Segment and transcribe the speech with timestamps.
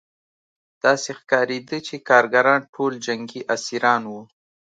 [0.83, 4.21] داسې ښکارېده چې کارګران ټول جنګي اسیران وو